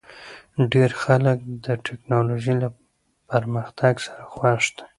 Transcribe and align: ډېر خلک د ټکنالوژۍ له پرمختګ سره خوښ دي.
ډېر 0.73 0.89
خلک 1.03 1.37
د 1.65 1.67
ټکنالوژۍ 1.85 2.55
له 2.63 2.69
پرمختګ 3.29 3.93
سره 4.05 4.21
خوښ 4.33 4.63
دي. 4.75 4.83